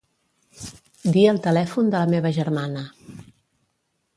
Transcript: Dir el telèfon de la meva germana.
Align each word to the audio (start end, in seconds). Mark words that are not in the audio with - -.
Dir 1.17 1.25
el 1.33 1.41
telèfon 1.47 1.91
de 1.93 1.99
la 2.05 2.09
meva 2.15 2.33
germana. 2.39 2.85